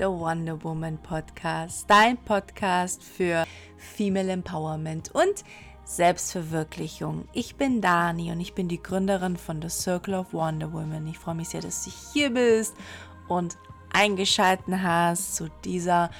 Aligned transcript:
The 0.00 0.06
Wonder 0.06 0.64
Woman 0.64 0.96
Podcast, 0.96 1.84
dein 1.86 2.16
Podcast 2.16 3.04
für 3.04 3.44
Female 3.76 4.32
Empowerment 4.32 5.14
und 5.14 5.44
Selbstverwirklichung. 5.84 7.28
Ich 7.34 7.56
bin 7.56 7.82
Dani 7.82 8.32
und 8.32 8.40
ich 8.40 8.54
bin 8.54 8.66
die 8.66 8.82
Gründerin 8.82 9.36
von 9.36 9.60
The 9.60 9.68
Circle 9.68 10.14
of 10.14 10.32
Wonder 10.32 10.72
Woman. 10.72 11.06
Ich 11.06 11.18
freue 11.18 11.34
mich 11.34 11.50
sehr, 11.50 11.60
dass 11.60 11.84
du 11.84 11.90
hier 12.14 12.30
bist 12.30 12.74
und 13.28 13.58
eingeschalten 13.92 14.82
hast 14.82 15.36
zu 15.36 15.50
dieser 15.66 16.10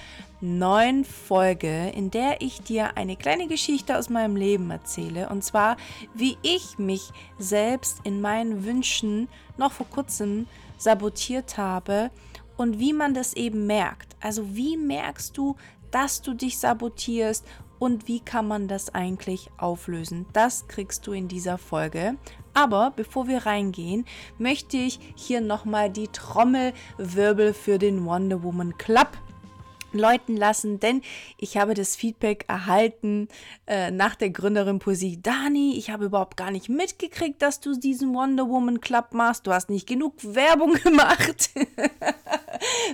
neuen 0.43 1.07
Folge, 1.07 1.89
in 1.89 2.11
der 2.11 2.43
ich 2.43 2.61
dir 2.61 2.99
eine 2.99 3.17
kleine 3.17 3.49
Geschichte 3.49 3.97
aus 3.97 4.11
meinem 4.11 4.37
Leben 4.37 4.71
erzähle. 4.71 5.31
Und 5.31 5.43
zwar, 5.43 5.79
wie 6.13 6.37
ich 6.43 6.79
mich 6.79 7.13
selbst 7.39 8.01
in 8.05 8.21
meinen 8.21 8.67
Wünschen 8.67 9.29
noch 9.57 9.73
vor 9.73 9.87
kurzem 9.89 10.47
sabotiert 10.77 11.57
habe 11.57 12.11
und 12.61 12.79
wie 12.79 12.93
man 12.93 13.15
das 13.15 13.33
eben 13.33 13.67
merkt. 13.67 14.17
Also 14.21 14.55
wie 14.55 14.77
merkst 14.77 15.35
du, 15.35 15.57
dass 15.91 16.21
du 16.21 16.35
dich 16.35 16.59
sabotierst 16.59 17.47
und 17.79 18.07
wie 18.07 18.21
kann 18.21 18.47
man 18.47 18.69
das 18.69 18.95
eigentlich 18.95 19.49
auflösen? 19.57 20.27
Das 20.35 20.69
kriegst 20.69 21.07
du 21.07 21.13
in 21.13 21.27
dieser 21.27 21.57
Folge. 21.57 22.17
Aber 22.53 22.93
bevor 22.95 23.29
wir 23.29 23.47
reingehen, 23.47 24.05
möchte 24.37 24.77
ich 24.77 25.01
hier 25.15 25.41
nochmal 25.41 25.89
die 25.89 26.09
Trommelwirbel 26.09 27.55
für 27.55 27.79
den 27.79 28.05
Wonder 28.05 28.43
Woman 28.43 28.77
Club 28.77 29.09
läuten 29.93 30.37
lassen, 30.37 30.81
denn 30.81 31.03
ich 31.39 31.57
habe 31.57 31.75
das 31.75 31.97
Feedback 31.97 32.45
erhalten 32.49 33.29
äh, 33.67 33.91
nach 33.91 34.15
der 34.15 34.31
Gründerin 34.31 34.79
Poesie. 34.79 35.21
Dani, 35.21 35.77
ich 35.77 35.91
habe 35.91 36.05
überhaupt 36.05 36.37
gar 36.37 36.51
nicht 36.51 36.69
mitgekriegt, 36.69 37.41
dass 37.43 37.61
du 37.61 37.75
diesen 37.75 38.15
Wonder 38.15 38.49
Woman 38.49 38.81
Club 38.81 39.13
machst. 39.13 39.47
Du 39.47 39.53
hast 39.53 39.71
nicht 39.71 39.89
genug 39.89 40.15
Werbung 40.23 40.75
gemacht. 40.85 41.51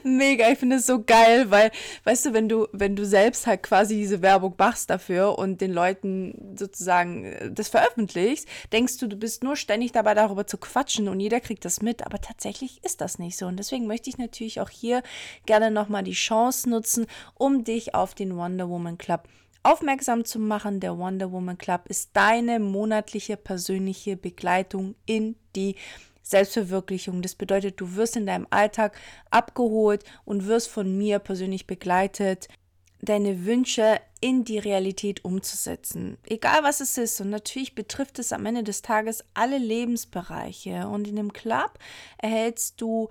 Mega, 0.07 0.49
ich 0.49 0.59
finde 0.61 0.77
es 0.77 0.87
so 0.87 1.03
geil, 1.03 1.51
weil, 1.51 1.73
weißt 2.05 2.27
du, 2.27 2.33
wenn 2.33 2.49
du, 2.49 2.69
wenn 2.71 2.95
du 2.95 3.05
selbst 3.05 3.49
halt 3.49 3.65
quasi 3.65 3.97
diese 3.97 4.23
Werbung 4.23 4.55
machst 4.57 4.89
dafür 4.89 5.37
und 5.37 5.61
den 5.61 5.73
Leuten 5.73 6.55
sozusagen 6.57 7.25
äh, 7.25 7.51
das 7.51 7.69
veröffentlichst, 7.69 8.47
denkst 8.73 8.99
du, 8.99 9.09
du 9.09 9.17
bist 9.17 9.43
nur 9.43 9.57
ständig 9.57 9.91
dabei, 9.91 10.15
darüber 10.15 10.47
zu 10.47 10.59
quatschen 10.59 11.09
und 11.09 11.19
jeder 11.19 11.41
kriegt 11.41 11.65
das 11.65 11.83
mit, 11.83 12.07
aber 12.07 12.21
tatsächlich 12.21 12.85
ist 12.85 13.01
das 13.01 13.19
nicht 13.19 13.37
so. 13.37 13.47
Und 13.47 13.57
deswegen 13.57 13.89
möchte 13.89 14.09
ich 14.09 14.17
natürlich 14.17 14.61
auch 14.61 14.71
hier 14.71 15.03
gerne 15.45 15.73
nochmal 15.73 16.05
die 16.05 16.13
Chance 16.13 16.71
nutzen, 16.71 17.07
um 17.35 17.65
dich 17.65 17.97
auf 17.97 18.15
den 18.15 18.37
Wonder 18.37 18.69
Woman 18.69 18.99
Club 18.99 19.25
aufmerksam 19.65 20.25
zu 20.25 20.39
machen. 20.39 20.79
Der 20.79 20.97
Wonder 20.99 21.33
Woman 21.33 21.59
Club 21.59 21.83
ist 21.89 22.11
deine 22.13 22.61
monatliche 22.61 23.37
persönliche 23.37 24.17
Begleitung 24.17 24.95
in 25.05 25.35
die 25.57 25.75
Selbstverwirklichung. 26.27 27.23
Das 27.23 27.37
bedeutet, 27.37 27.81
du 27.81 27.95
wirst 27.95 28.17
in 28.17 28.27
deinem 28.27 28.49
Alltag 28.51 28.99
abgeholt 29.31 30.03
und 30.25 30.47
wirst 30.47 30.69
von 30.69 30.99
mir 30.99 31.21
persönlich 31.21 31.69
begleitet, 31.69 32.49
deine 33.01 33.45
Wünsche 33.45 34.01
in 34.21 34.43
die 34.45 34.59
Realität 34.59 35.25
umzusetzen. 35.25 36.19
Egal 36.27 36.65
was 36.65 36.81
es 36.81 36.99
ist. 36.99 37.21
Und 37.21 37.31
natürlich 37.31 37.77
betrifft 37.77 38.19
es 38.19 38.33
am 38.33 38.45
Ende 38.45 38.65
des 38.65 38.83
Tages 38.83 39.25
alle 39.35 39.59
Lebensbereiche. 39.59 40.89
Und 40.89 41.07
in 41.07 41.17
dem 41.17 41.33
Club 41.33 41.79
erhältst 42.19 42.81
du 42.81 43.09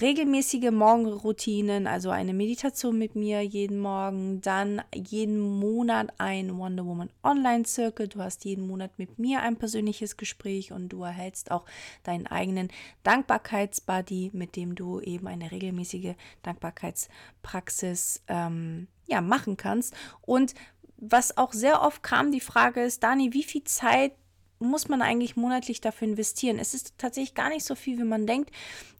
regelmäßige 0.00 0.70
Morgenroutinen, 0.70 1.86
also 1.86 2.10
eine 2.10 2.32
Meditation 2.32 2.96
mit 2.98 3.14
mir 3.14 3.42
jeden 3.42 3.78
Morgen, 3.78 4.40
dann 4.40 4.82
jeden 4.94 5.38
Monat 5.38 6.12
ein 6.18 6.56
Wonder 6.56 6.86
Woman 6.86 7.10
Online 7.22 7.66
Circle. 7.66 8.08
Du 8.08 8.20
hast 8.20 8.44
jeden 8.44 8.66
Monat 8.66 8.98
mit 8.98 9.18
mir 9.18 9.42
ein 9.42 9.56
persönliches 9.56 10.16
Gespräch 10.16 10.72
und 10.72 10.88
du 10.88 11.02
erhältst 11.02 11.50
auch 11.50 11.66
deinen 12.04 12.26
eigenen 12.26 12.68
Dankbarkeitsbuddy, 13.02 14.30
mit 14.32 14.56
dem 14.56 14.74
du 14.74 15.00
eben 15.00 15.26
eine 15.26 15.50
regelmäßige 15.50 16.14
Dankbarkeitspraxis 16.42 18.22
ähm, 18.28 18.88
ja, 19.06 19.20
machen 19.20 19.58
kannst. 19.58 19.94
Und 20.22 20.54
was 20.96 21.36
auch 21.36 21.52
sehr 21.52 21.82
oft 21.82 22.02
kam, 22.02 22.30
die 22.30 22.40
Frage 22.40 22.82
ist, 22.82 23.02
Dani, 23.02 23.32
wie 23.32 23.42
viel 23.42 23.64
Zeit 23.64 24.12
muss 24.62 24.88
man 24.88 25.02
eigentlich 25.02 25.36
monatlich 25.36 25.80
dafür 25.80 26.08
investieren? 26.08 26.58
Es 26.58 26.74
ist 26.74 26.94
tatsächlich 26.98 27.34
gar 27.34 27.48
nicht 27.48 27.64
so 27.64 27.74
viel, 27.74 27.98
wie 27.98 28.04
man 28.04 28.26
denkt. 28.26 28.50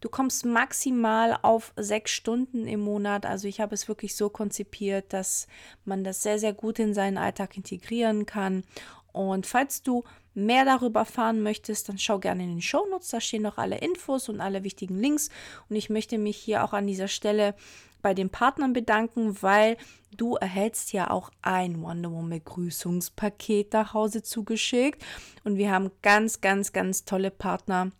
Du 0.01 0.09
kommst 0.09 0.45
maximal 0.45 1.37
auf 1.41 1.73
sechs 1.75 2.11
Stunden 2.11 2.67
im 2.67 2.81
Monat. 2.81 3.25
Also 3.25 3.47
ich 3.47 3.59
habe 3.59 3.73
es 3.73 3.87
wirklich 3.87 4.15
so 4.15 4.29
konzipiert, 4.29 5.13
dass 5.13 5.47
man 5.85 6.03
das 6.03 6.23
sehr, 6.23 6.39
sehr 6.39 6.53
gut 6.53 6.79
in 6.79 6.93
seinen 6.93 7.17
Alltag 7.17 7.57
integrieren 7.57 8.25
kann. 8.25 8.63
Und 9.11 9.45
falls 9.45 9.83
du 9.83 10.03
mehr 10.33 10.65
darüber 10.65 11.01
erfahren 11.01 11.43
möchtest, 11.43 11.89
dann 11.89 11.97
schau 11.97 12.19
gerne 12.19 12.43
in 12.43 12.49
den 12.49 12.61
Show 12.61 12.85
Notes. 12.89 13.09
Da 13.09 13.21
stehen 13.21 13.43
noch 13.43 13.57
alle 13.57 13.77
Infos 13.77 14.29
und 14.29 14.41
alle 14.41 14.63
wichtigen 14.63 14.99
Links. 14.99 15.29
Und 15.69 15.75
ich 15.75 15.89
möchte 15.89 16.17
mich 16.17 16.37
hier 16.37 16.63
auch 16.63 16.73
an 16.73 16.87
dieser 16.87 17.07
Stelle 17.07 17.55
bei 18.03 18.13
den 18.13 18.29
Partnern 18.29 18.73
bedanken, 18.73 19.41
weil 19.41 19.77
du 20.15 20.35
erhältst 20.35 20.93
ja 20.93 21.09
auch 21.09 21.31
ein 21.41 21.81
Wonder 21.81 22.11
Woman 22.11 22.29
Begrüßungspaket 22.29 23.73
nach 23.73 23.95
Hause 23.95 24.21
zugeschickt 24.21 25.03
und 25.43 25.57
wir 25.57 25.71
haben 25.71 25.89
ganz, 26.03 26.41
ganz, 26.41 26.71
ganz 26.71 27.05
tolle 27.05 27.31
Partner 27.31 27.91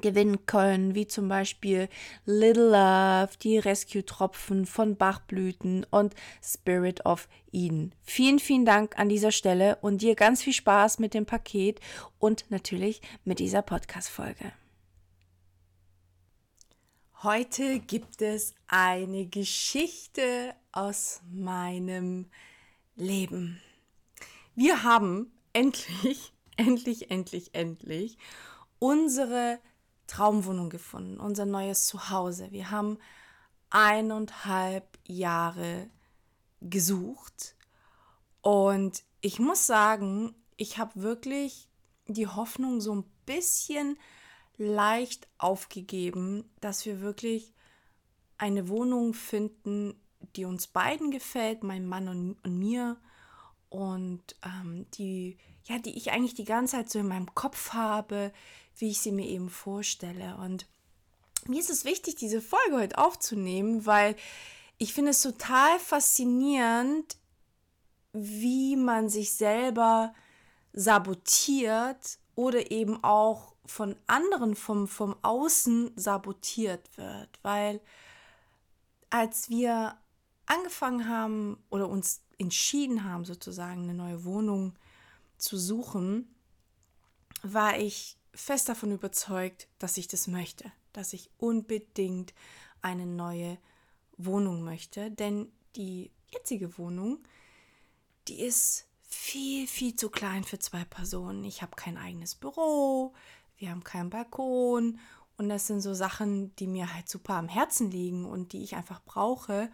gewinnen 0.00 0.46
können, 0.46 0.94
wie 0.94 1.06
zum 1.06 1.28
Beispiel 1.28 1.88
Little 2.24 2.70
Love, 2.70 3.30
die 3.42 3.58
Rescue-Tropfen 3.58 4.66
von 4.66 4.96
Bachblüten 4.96 5.84
und 5.90 6.14
Spirit 6.42 7.04
of 7.06 7.28
Eden. 7.50 7.92
Vielen, 8.02 8.38
vielen 8.38 8.64
Dank 8.64 8.98
an 8.98 9.08
dieser 9.08 9.32
Stelle 9.32 9.78
und 9.80 10.02
dir 10.02 10.14
ganz 10.14 10.42
viel 10.42 10.52
Spaß 10.52 11.00
mit 11.00 11.14
dem 11.14 11.26
Paket 11.26 11.80
und 12.18 12.44
natürlich 12.50 13.00
mit 13.24 13.40
dieser 13.40 13.62
Podcast-Folge. 13.62 14.52
Heute 17.22 17.80
gibt 17.80 18.22
es 18.22 18.54
eine 18.66 19.26
Geschichte 19.26 20.54
aus 20.72 21.20
meinem 21.30 22.30
Leben. 22.96 23.60
Wir 24.54 24.84
haben 24.84 25.30
endlich, 25.52 26.32
endlich, 26.56 27.10
endlich, 27.10 27.54
endlich 27.54 28.16
unsere 28.78 29.58
Traumwohnung 30.06 30.70
gefunden, 30.70 31.20
unser 31.20 31.44
neues 31.44 31.84
Zuhause. 31.84 32.52
Wir 32.52 32.70
haben 32.70 32.96
eineinhalb 33.68 34.98
Jahre 35.04 35.90
gesucht 36.62 37.54
und 38.40 39.02
ich 39.20 39.38
muss 39.38 39.66
sagen, 39.66 40.34
ich 40.56 40.78
habe 40.78 41.02
wirklich 41.02 41.68
die 42.06 42.28
Hoffnung 42.28 42.80
so 42.80 42.94
ein 42.94 43.04
bisschen 43.26 43.98
leicht 44.60 45.26
aufgegeben, 45.38 46.48
dass 46.60 46.84
wir 46.84 47.00
wirklich 47.00 47.54
eine 48.36 48.68
Wohnung 48.68 49.14
finden, 49.14 49.94
die 50.36 50.44
uns 50.44 50.66
beiden 50.66 51.10
gefällt, 51.10 51.62
meinem 51.62 51.88
Mann 51.88 52.08
und, 52.08 52.36
und 52.44 52.58
mir 52.58 52.96
und 53.70 54.22
ähm, 54.44 54.86
die 54.94 55.38
ja, 55.64 55.78
die 55.78 55.96
ich 55.96 56.10
eigentlich 56.10 56.34
die 56.34 56.44
ganze 56.44 56.76
Zeit 56.76 56.90
so 56.90 56.98
in 56.98 57.08
meinem 57.08 57.34
Kopf 57.34 57.72
habe, 57.72 58.32
wie 58.76 58.90
ich 58.90 59.00
sie 59.00 59.12
mir 59.12 59.26
eben 59.26 59.48
vorstelle. 59.48 60.36
Und 60.36 60.66
mir 61.46 61.60
ist 61.60 61.70
es 61.70 61.84
wichtig, 61.84 62.16
diese 62.16 62.40
Folge 62.40 62.76
heute 62.76 62.98
aufzunehmen, 62.98 63.86
weil 63.86 64.16
ich 64.78 64.92
finde 64.92 65.12
es 65.12 65.22
total 65.22 65.78
faszinierend, 65.78 67.16
wie 68.12 68.76
man 68.76 69.08
sich 69.08 69.32
selber 69.32 70.12
sabotiert 70.72 72.18
oder 72.34 72.70
eben 72.70 73.02
auch 73.04 73.54
von 73.70 73.96
anderen 74.06 74.56
vom, 74.56 74.88
vom 74.88 75.16
Außen 75.22 75.92
sabotiert 75.96 76.96
wird, 76.98 77.38
weil 77.42 77.80
als 79.10 79.48
wir 79.48 79.96
angefangen 80.46 81.08
haben 81.08 81.62
oder 81.70 81.88
uns 81.88 82.22
entschieden 82.38 83.04
haben, 83.04 83.24
sozusagen 83.24 83.84
eine 83.84 83.94
neue 83.94 84.24
Wohnung 84.24 84.74
zu 85.38 85.56
suchen, 85.56 86.34
war 87.42 87.78
ich 87.78 88.16
fest 88.34 88.68
davon 88.68 88.92
überzeugt, 88.92 89.68
dass 89.78 89.96
ich 89.96 90.08
das 90.08 90.26
möchte, 90.26 90.72
dass 90.92 91.12
ich 91.12 91.30
unbedingt 91.38 92.34
eine 92.82 93.06
neue 93.06 93.58
Wohnung 94.16 94.62
möchte, 94.62 95.10
denn 95.10 95.50
die 95.76 96.10
jetzige 96.32 96.76
Wohnung, 96.76 97.18
die 98.28 98.40
ist 98.40 98.86
viel, 99.02 99.66
viel 99.66 99.96
zu 99.96 100.08
klein 100.08 100.44
für 100.44 100.58
zwei 100.58 100.84
Personen. 100.84 101.44
Ich 101.44 101.62
habe 101.62 101.74
kein 101.74 101.98
eigenes 101.98 102.34
Büro, 102.34 103.12
wir 103.60 103.70
haben 103.70 103.84
keinen 103.84 104.10
Balkon 104.10 104.98
und 105.36 105.48
das 105.48 105.66
sind 105.66 105.80
so 105.80 105.94
Sachen, 105.94 106.54
die 106.56 106.66
mir 106.66 106.92
halt 106.92 107.08
super 107.08 107.34
am 107.34 107.48
Herzen 107.48 107.90
liegen 107.90 108.24
und 108.24 108.52
die 108.52 108.62
ich 108.62 108.74
einfach 108.74 109.00
brauche, 109.04 109.70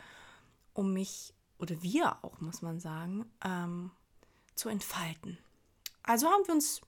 um 0.75 0.93
mich, 0.93 1.35
oder 1.59 1.83
wir 1.83 2.23
auch, 2.23 2.41
muss 2.41 2.63
man 2.63 2.81
sagen, 2.81 3.25
ähm, 3.45 3.91
zu 4.55 4.69
entfalten. 4.69 5.39
Also 6.03 6.29
haben 6.29 6.47
wir 6.47 6.55
uns 6.55 6.81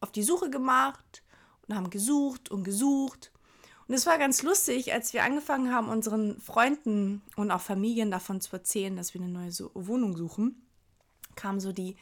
auf 0.00 0.10
die 0.10 0.22
Suche 0.22 0.50
gemacht 0.50 1.22
und 1.66 1.74
haben 1.74 1.90
gesucht 1.90 2.50
und 2.50 2.64
gesucht. 2.64 3.32
Und 3.88 3.94
es 3.94 4.06
war 4.06 4.18
ganz 4.18 4.42
lustig, 4.42 4.92
als 4.92 5.12
wir 5.12 5.22
angefangen 5.22 5.72
haben, 5.72 5.88
unseren 5.88 6.40
Freunden 6.40 7.22
und 7.36 7.50
auch 7.50 7.60
Familien 7.60 8.10
davon 8.10 8.40
zu 8.40 8.52
erzählen, 8.56 8.96
dass 8.96 9.14
wir 9.14 9.20
eine 9.20 9.30
neue 9.30 9.52
Wohnung 9.74 10.16
suchen, 10.16 10.66
kamen 11.36 11.60
so 11.60 11.72
die 11.72 11.96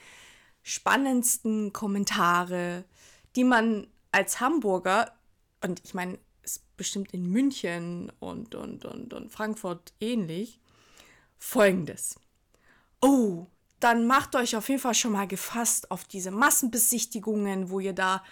spannendsten 0.62 1.72
Kommentare, 1.72 2.84
die 3.36 3.44
man 3.44 3.86
als 4.14 4.40
Hamburger, 4.40 5.12
und 5.60 5.82
ich 5.84 5.92
meine, 5.92 6.18
ist 6.44 6.76
bestimmt 6.76 7.12
in 7.12 7.26
München 7.26 8.12
und, 8.20 8.54
und, 8.54 8.84
und, 8.84 9.12
und 9.12 9.32
Frankfurt 9.32 9.92
ähnlich, 10.00 10.60
folgendes. 11.38 12.16
Oh, 13.00 13.46
dann 13.80 14.06
macht 14.06 14.36
euch 14.36 14.56
auf 14.56 14.68
jeden 14.68 14.80
Fall 14.80 14.94
schon 14.94 15.12
mal 15.12 15.26
gefasst 15.26 15.90
auf 15.90 16.04
diese 16.04 16.30
Massenbesichtigungen, 16.30 17.70
wo 17.70 17.80
ihr 17.80 17.92
da 17.92 18.22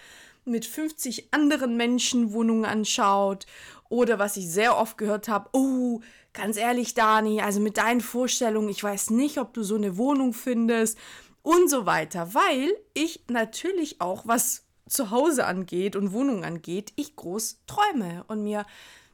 mit 0.45 0.65
50 0.65 1.33
anderen 1.33 1.75
Menschen 1.75 2.33
Wohnungen 2.33 2.65
anschaut. 2.65 3.45
Oder 3.89 4.19
was 4.19 4.37
ich 4.37 4.49
sehr 4.49 4.77
oft 4.77 4.97
gehört 4.97 5.27
habe, 5.27 5.49
oh, 5.51 6.01
ganz 6.31 6.57
ehrlich, 6.57 6.93
Dani, 6.93 7.41
also 7.41 7.59
mit 7.59 7.77
deinen 7.77 8.01
Vorstellungen, 8.01 8.69
ich 8.69 8.83
weiß 8.83 9.09
nicht, 9.11 9.37
ob 9.37 9.53
du 9.53 9.63
so 9.63 9.75
eine 9.75 9.97
Wohnung 9.97 10.33
findest 10.33 10.97
und 11.41 11.69
so 11.69 11.85
weiter, 11.85 12.33
weil 12.33 12.73
ich 12.93 13.23
natürlich 13.27 14.01
auch, 14.01 14.25
was 14.25 14.63
zu 14.93 15.11
Hause 15.11 15.45
angeht 15.45 15.95
und 15.95 16.13
Wohnung 16.13 16.45
angeht, 16.45 16.93
ich 16.95 17.15
groß 17.15 17.61
träume 17.67 18.23
und 18.27 18.43
mir 18.43 18.65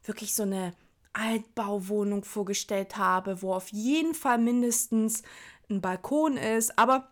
wirklich 0.04 0.36
so 0.36 0.44
eine 0.44 0.74
Altbauwohnung 1.14 2.24
vorgestellt 2.24 2.98
habe, 2.98 3.42
wo 3.42 3.54
auf 3.54 3.70
jeden 3.70 4.14
Fall 4.14 4.38
mindestens 4.38 5.24
ein 5.70 5.82
Balkon 5.82 6.38
ist. 6.38 6.78
Aber 6.78 7.10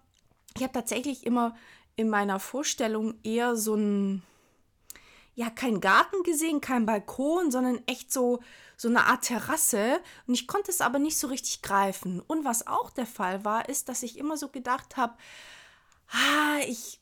ich 0.55 0.63
habe 0.63 0.73
tatsächlich 0.73 1.25
immer 1.25 1.55
in 1.95 2.09
meiner 2.09 2.39
Vorstellung 2.39 3.15
eher 3.23 3.55
so 3.55 3.75
ein, 3.75 4.23
ja, 5.35 5.49
kein 5.49 5.81
Garten 5.81 6.23
gesehen, 6.23 6.61
kein 6.61 6.85
Balkon, 6.85 7.51
sondern 7.51 7.81
echt 7.87 8.13
so, 8.13 8.39
so 8.75 8.87
eine 8.87 9.05
Art 9.05 9.25
Terrasse. 9.25 9.99
Und 10.27 10.35
ich 10.35 10.47
konnte 10.47 10.71
es 10.71 10.81
aber 10.81 10.99
nicht 10.99 11.17
so 11.17 11.27
richtig 11.27 11.61
greifen. 11.61 12.21
Und 12.21 12.45
was 12.45 12.67
auch 12.67 12.91
der 12.91 13.07
Fall 13.07 13.43
war, 13.45 13.67
ist, 13.69 13.89
dass 13.89 14.03
ich 14.03 14.17
immer 14.17 14.37
so 14.37 14.49
gedacht 14.49 14.97
habe, 14.97 15.15
ah, 16.11 16.59
ich 16.67 16.99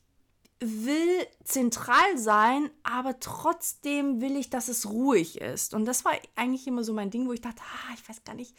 will 0.60 1.26
zentral 1.44 2.16
sein, 2.16 2.70
aber 2.82 3.20
trotzdem 3.20 4.20
will 4.20 4.36
ich, 4.36 4.50
dass 4.50 4.68
es 4.68 4.88
ruhig 4.88 5.40
ist. 5.40 5.74
Und 5.74 5.84
das 5.84 6.04
war 6.04 6.12
eigentlich 6.34 6.66
immer 6.66 6.82
so 6.82 6.92
mein 6.92 7.10
Ding, 7.10 7.26
wo 7.28 7.32
ich 7.32 7.40
dachte, 7.42 7.62
ah, 7.62 7.94
ich 7.94 8.08
weiß 8.08 8.24
gar 8.24 8.34
nicht, 8.34 8.54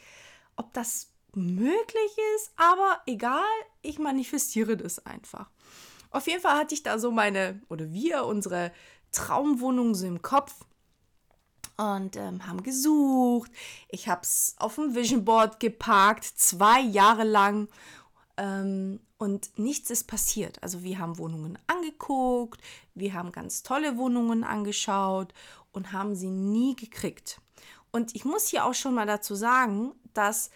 ob 0.56 0.74
das 0.74 1.12
möglich 1.34 2.18
ist, 2.36 2.52
aber 2.56 3.02
egal, 3.06 3.44
ich 3.82 4.00
manifestiere 4.00 4.78
das 4.78 5.06
einfach. 5.06 5.50
Auf 6.10 6.28
jeden 6.28 6.42
Fall 6.42 6.58
hatte 6.58 6.74
ich 6.74 6.84
da 6.84 7.00
so 7.00 7.12
meine, 7.12 7.62
oder 7.70 7.92
wir, 7.92 8.26
unsere 8.26 8.72
Traumwohnung 9.12 9.96
so 9.96 10.06
im 10.06 10.22
Kopf 10.22 10.54
und 11.78 12.16
ähm, 12.16 12.48
haben 12.48 12.64
gesucht. 12.64 13.52
Ich 13.90 14.08
habe 14.08 14.22
es 14.22 14.56
auf 14.58 14.76
dem 14.76 14.96
Vision 14.96 15.26
Board 15.26 15.60
geparkt, 15.60 16.26
zwei 16.26 16.82
Jahre 16.82 17.24
lang. 17.24 17.70
Ähm, 18.38 19.00
und 19.18 19.58
nichts 19.58 19.90
ist 19.90 20.08
passiert. 20.08 20.62
Also 20.62 20.84
wir 20.84 21.00
haben 21.00 21.18
Wohnungen 21.18 21.58
angeguckt, 21.68 22.62
wir 22.94 23.14
haben 23.14 23.32
ganz 23.32 23.64
tolle 23.64 23.98
Wohnungen 23.98 24.44
angeschaut 24.44 25.34
und 25.72 25.92
haben 25.92 26.16
sie 26.16 26.30
nie 26.30 26.76
gekriegt. 26.76 27.42
Und 27.92 28.16
ich 28.16 28.26
muss 28.26 28.48
hier 28.48 28.66
auch 28.66 28.76
schon 28.76 28.94
mal 28.94 29.08
dazu 29.08 29.34
sagen, 29.34 29.94
dass 30.14 30.52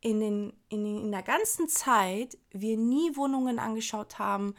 in, 0.00 0.20
den, 0.20 0.52
in, 0.68 0.86
in 1.04 1.12
der 1.12 1.22
ganzen 1.22 1.68
Zeit 1.68 2.38
wir 2.50 2.76
nie 2.76 3.16
Wohnungen 3.16 3.58
angeschaut 3.58 4.18
haben, 4.18 4.54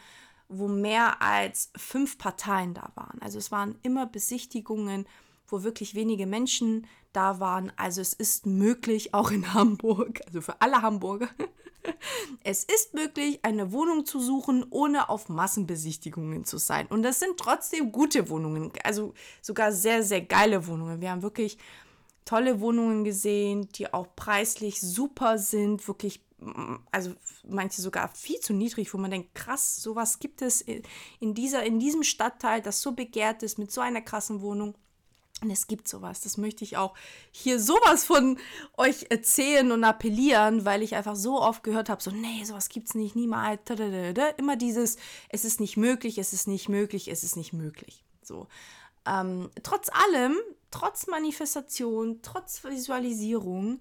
wo 0.50 0.68
mehr 0.68 1.21
als 1.21 1.71
fünf 1.75 2.18
Parteien 2.18 2.73
da 2.73 2.91
waren. 2.95 3.21
Also 3.21 3.38
es 3.38 3.51
waren 3.51 3.77
immer 3.81 4.06
Besichtigungen, 4.06 5.07
wo 5.47 5.63
wirklich 5.63 5.95
wenige 5.95 6.25
Menschen 6.25 6.88
da 7.13 7.39
waren. 7.39 7.71
Also 7.75 8.01
es 8.01 8.13
ist 8.13 8.45
möglich, 8.45 9.13
auch 9.13 9.31
in 9.31 9.53
Hamburg, 9.53 10.21
also 10.27 10.41
für 10.41 10.62
alle 10.62 10.81
Hamburger, 10.81 11.30
es 12.44 12.63
ist 12.63 12.94
möglich, 12.94 13.39
eine 13.44 13.72
Wohnung 13.72 14.06
zu 14.06 14.19
suchen, 14.19 14.66
ohne 14.69 15.10
auf 15.10 15.30
Massenbesichtigungen 15.30 16.45
zu 16.45 16.57
sein. 16.57 16.88
Und 16.88 17.04
das 17.04 17.19
sind 17.19 17.38
trotzdem 17.38 17.92
gute 17.92 18.30
Wohnungen, 18.30 18.72
also 18.84 19.13
sogar 19.42 19.72
sehr, 19.72 20.04
sehr 20.04 20.22
geile 20.22 20.68
Wohnungen. 20.68 21.01
Wir 21.01 21.12
haben 21.12 21.22
wirklich 21.22 21.57
tolle 22.25 22.60
Wohnungen 22.60 23.04
gesehen, 23.04 23.69
die 23.69 23.94
auch 23.94 24.07
preislich 24.16 24.81
super 24.81 25.38
sind, 25.38 25.88
wirklich, 25.88 26.22
also 26.92 27.13
manche 27.48 27.81
sogar 27.81 28.10
viel 28.10 28.40
zu 28.40 28.54
niedrig, 28.54 28.94
wo 28.94 28.98
man 28.98 29.12
denkt, 29.12 29.33
krass, 29.33 29.78
sowas 29.78 30.19
gibt 30.19 30.42
es 30.42 30.62
in, 30.62 31.33
dieser, 31.33 31.63
in 31.63 31.80
diesem 31.80 32.04
Stadtteil, 32.04 32.62
das 32.62 32.81
so 32.81 32.92
begehrt 32.92 33.44
ist, 33.44 33.57
mit 33.57 33.72
so 33.72 33.81
einer 33.81 34.01
krassen 34.01 34.42
Wohnung. 34.42 34.75
Und 35.42 35.51
es 35.51 35.68
gibt 35.68 35.88
sowas. 35.88 36.22
Das 36.22 36.38
möchte 36.38 36.63
ich 36.63 36.78
auch 36.78 36.95
hier 37.31 37.60
sowas 37.60 38.06
von 38.06 38.39
euch 38.75 39.07
erzählen 39.10 39.72
und 39.72 39.84
appellieren, 39.84 40.66
weil 40.66 40.81
ich 40.81 40.95
einfach 40.95 41.16
so 41.16 41.39
oft 41.39 41.63
gehört 41.63 41.89
habe, 41.89 42.01
so, 42.01 42.10
nee, 42.10 42.44
sowas 42.44 42.69
gibt's 42.69 42.95
nicht, 42.95 43.16
niemals. 43.16 43.62
Immer 44.38 44.56
dieses, 44.56 44.98
es 45.30 45.45
ist 45.45 45.60
nicht 45.60 45.78
möglich, 45.78 46.18
es 46.18 46.34
ist 46.34 46.48
nicht 46.48 46.69
möglich, 46.69 47.07
es 47.07 47.24
ist 47.24 47.36
nicht 47.36 47.54
möglich. 47.54 48.04
So. 48.24 48.48
Ähm, 49.06 49.51
trotz 49.62 49.89
allem, 49.89 50.38
trotz 50.72 51.06
Manifestation, 51.06 52.19
trotz 52.24 52.63
Visualisierung, 52.63 53.80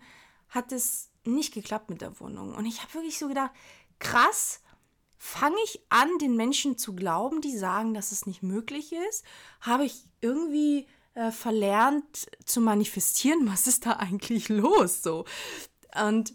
hat 0.51 0.73
es 0.73 1.11
nicht 1.25 1.55
geklappt 1.55 1.89
mit 1.89 2.03
der 2.03 2.21
Wohnung. 2.21 2.55
Und 2.55 2.67
ich 2.67 2.83
habe 2.83 2.95
wirklich 2.95 3.19
so 3.19 3.29
gedacht, 3.29 3.53
krass, 3.99 4.61
fange 5.17 5.57
ich 5.65 5.81
an, 5.89 6.09
den 6.21 6.37
Menschen 6.37 6.77
zu 6.77 6.95
glauben, 6.95 7.41
die 7.41 7.57
sagen, 7.57 7.95
dass 7.95 8.13
es 8.13 8.27
nicht 8.27 8.43
möglich 8.43 8.93
ist? 8.93 9.25
Habe 9.61 9.85
ich 9.87 10.05
irgendwie 10.21 10.87
äh, 11.17 11.33
verlernt 11.33 12.29
zu 12.45 12.61
manifestieren, 12.61 13.51
was 13.51 13.67
ist 13.67 13.87
da 13.87 13.93
eigentlich 13.93 14.49
los 14.51 15.03
so. 15.03 15.25
Und 16.01 16.35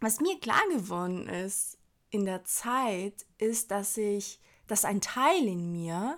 was 0.00 0.20
mir 0.20 0.40
klar 0.40 0.62
geworden 0.70 1.28
ist 1.28 1.78
in 2.08 2.24
der 2.24 2.42
Zeit, 2.44 3.26
ist, 3.36 3.70
dass 3.70 3.96
ich, 3.98 4.40
dass 4.66 4.86
ein 4.86 5.02
Teil 5.02 5.46
in 5.46 5.72
mir 5.72 6.16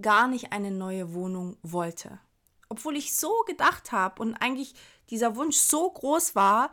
gar 0.00 0.28
nicht 0.28 0.52
eine 0.52 0.70
neue 0.70 1.12
Wohnung 1.12 1.58
wollte. 1.62 2.18
Obwohl 2.70 2.96
ich 2.96 3.14
so 3.14 3.42
gedacht 3.46 3.92
habe 3.92 4.22
und 4.22 4.34
eigentlich 4.36 4.74
dieser 5.10 5.36
Wunsch 5.36 5.56
so 5.56 5.90
groß 5.90 6.34
war 6.34 6.72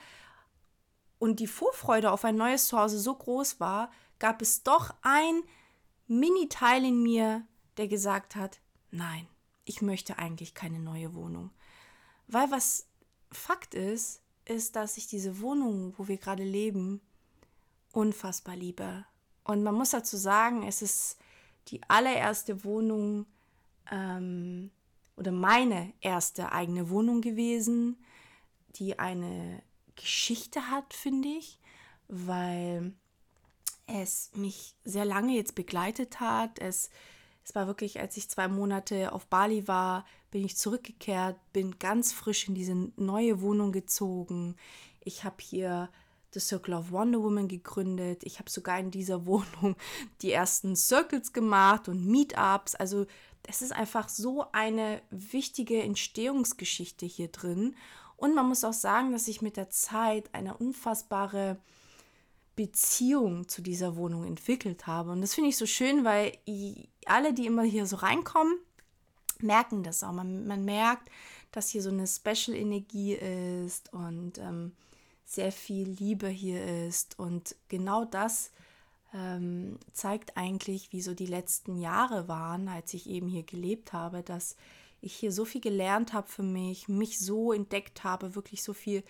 und 1.19 1.41
die 1.41 1.47
Vorfreude 1.47 2.11
auf 2.11 2.23
ein 2.23 2.37
neues 2.37 2.67
Zuhause 2.67 2.99
so 2.99 3.15
groß 3.15 3.59
war, 3.59 3.91
gab 4.19 4.41
es 4.41 4.63
doch 4.63 4.93
ein 5.01 5.43
Mini-Teil 6.07 6.85
in 6.85 7.03
mir, 7.03 7.45
der 7.77 7.87
gesagt 7.87 8.35
hat, 8.35 8.59
nein, 8.91 9.27
ich 9.65 9.81
möchte 9.81 10.17
eigentlich 10.19 10.53
keine 10.53 10.79
neue 10.79 11.13
Wohnung. 11.13 11.51
Weil 12.27 12.49
was 12.51 12.87
Fakt 13.31 13.73
ist, 13.73 14.21
ist, 14.45 14.75
dass 14.75 14.97
ich 14.97 15.07
diese 15.07 15.41
Wohnung, 15.41 15.93
wo 15.97 16.07
wir 16.07 16.17
gerade 16.17 16.43
leben, 16.43 17.01
unfassbar 17.91 18.55
liebe. 18.55 19.05
Und 19.43 19.63
man 19.63 19.75
muss 19.75 19.91
dazu 19.91 20.17
sagen, 20.17 20.63
es 20.63 20.81
ist 20.81 21.17
die 21.67 21.81
allererste 21.87 22.63
Wohnung 22.63 23.25
ähm, 23.91 24.71
oder 25.17 25.31
meine 25.31 25.93
erste 26.01 26.51
eigene 26.51 26.89
Wohnung 26.89 27.21
gewesen, 27.21 27.97
die 28.75 28.99
eine 28.99 29.63
Geschichte 29.95 30.69
hat, 30.69 30.93
finde 30.93 31.29
ich, 31.29 31.59
weil 32.07 32.93
es 33.87 34.31
mich 34.35 34.75
sehr 34.83 35.05
lange 35.05 35.35
jetzt 35.35 35.55
begleitet 35.55 36.19
hat. 36.19 36.59
Es 36.59 36.89
es 37.45 37.53
war 37.53 37.67
wirklich, 37.67 37.99
als 37.99 38.17
ich 38.17 38.27
zwei 38.27 38.47
Monate 38.47 39.13
auf 39.13 39.27
Bali 39.27 39.67
war, 39.67 40.05
bin 40.31 40.43
ich 40.43 40.57
zurückgekehrt, 40.57 41.37
bin 41.53 41.77
ganz 41.77 42.11
frisch 42.11 42.47
in 42.47 42.55
diese 42.55 42.73
neue 42.97 43.39
Wohnung 43.39 43.71
gezogen. 43.71 44.55
Ich 45.01 45.23
habe 45.23 45.35
hier 45.39 45.89
The 46.33 46.39
Circle 46.39 46.73
of 46.73 46.91
Wonder 46.91 47.21
Woman 47.21 47.47
gegründet. 47.47 48.23
Ich 48.23 48.39
habe 48.39 48.49
sogar 48.49 48.79
in 48.79 48.89
dieser 48.89 49.25
Wohnung 49.27 49.75
die 50.23 50.31
ersten 50.31 50.75
Circles 50.75 51.33
gemacht 51.33 51.87
und 51.87 52.07
Meetups. 52.07 52.73
Also 52.73 53.05
es 53.47 53.61
ist 53.61 53.71
einfach 53.71 54.09
so 54.09 54.47
eine 54.51 55.03
wichtige 55.11 55.83
Entstehungsgeschichte 55.83 57.05
hier 57.05 57.27
drin. 57.27 57.75
Und 58.17 58.33
man 58.33 58.47
muss 58.47 58.63
auch 58.63 58.73
sagen, 58.73 59.11
dass 59.11 59.27
ich 59.27 59.43
mit 59.43 59.55
der 59.55 59.69
Zeit 59.69 60.33
eine 60.33 60.57
unfassbare 60.57 61.59
Beziehung 62.55 63.47
zu 63.47 63.61
dieser 63.61 63.97
Wohnung 63.97 64.25
entwickelt 64.25 64.87
habe. 64.87 65.11
Und 65.11 65.21
das 65.21 65.35
finde 65.35 65.49
ich 65.49 65.57
so 65.57 65.65
schön, 65.65 66.05
weil 66.05 66.31
alle, 67.07 67.33
die 67.33 67.45
immer 67.45 67.63
hier 67.63 67.85
so 67.85 67.97
reinkommen, 67.97 68.57
merken 69.39 69.83
das 69.83 70.03
auch. 70.03 70.11
Man, 70.11 70.47
man 70.47 70.65
merkt, 70.65 71.09
dass 71.51 71.69
hier 71.69 71.81
so 71.81 71.89
eine 71.89 72.07
Special-Energie 72.07 73.13
ist 73.13 73.93
und 73.93 74.37
ähm, 74.37 74.73
sehr 75.25 75.51
viel 75.51 75.89
Liebe 75.89 76.27
hier 76.27 76.87
ist. 76.87 77.17
Und 77.19 77.55
genau 77.69 78.05
das 78.05 78.51
ähm, 79.13 79.77
zeigt 79.93 80.37
eigentlich, 80.37 80.91
wie 80.91 81.01
so 81.01 81.13
die 81.13 81.25
letzten 81.25 81.77
Jahre 81.79 82.27
waren, 82.27 82.67
als 82.67 82.93
ich 82.93 83.09
eben 83.09 83.27
hier 83.27 83.43
gelebt 83.43 83.93
habe, 83.93 84.21
dass 84.21 84.55
ich 85.01 85.15
hier 85.15 85.31
so 85.31 85.45
viel 85.45 85.61
gelernt 85.61 86.13
habe 86.13 86.27
für 86.27 86.43
mich, 86.43 86.87
mich 86.87 87.19
so 87.19 87.53
entdeckt 87.53 88.03
habe, 88.03 88.35
wirklich 88.35 88.63
so 88.63 88.73
viel 88.73 89.03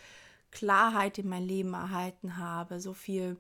Klarheit 0.51 1.17
in 1.17 1.27
mein 1.27 1.43
Leben 1.43 1.73
erhalten 1.73 2.37
habe, 2.37 2.79
so 2.79 2.93
viel 2.93 3.37